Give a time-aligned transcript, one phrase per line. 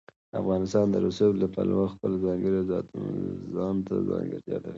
[0.41, 2.65] افغانستان د رسوب له پلوه خپله ځانګړې او
[3.53, 4.69] ځانته ځانګړتیا لري.